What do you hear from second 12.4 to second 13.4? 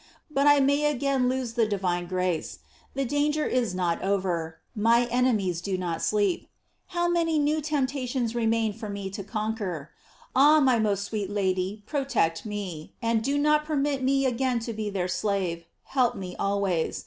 me, and do